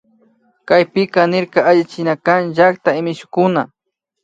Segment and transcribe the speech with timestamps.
[0.67, 3.61] Chaypika nirka allichinakan llakta y mishukuna